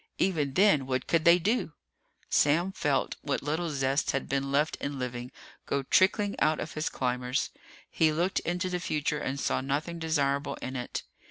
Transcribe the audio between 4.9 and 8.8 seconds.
living go trickling out of his climbers. He looked into the